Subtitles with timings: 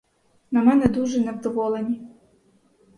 [0.51, 2.01] На мене дуже невдоволені.